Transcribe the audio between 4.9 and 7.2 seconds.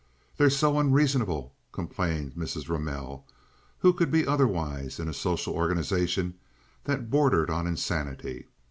in a social organization that